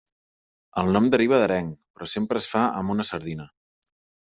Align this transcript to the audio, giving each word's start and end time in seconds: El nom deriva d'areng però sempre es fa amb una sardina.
El 0.81 0.89
nom 0.95 1.09
deriva 1.15 1.39
d'areng 1.43 1.69
però 1.99 2.09
sempre 2.15 2.43
es 2.45 2.51
fa 2.55 2.65
amb 2.81 2.97
una 2.97 3.09
sardina. 3.13 3.49